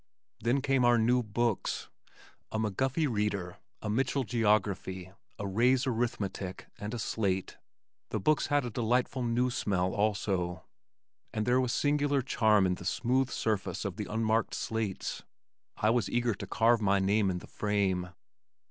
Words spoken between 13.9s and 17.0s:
the unmarked slates. I was eager to carve my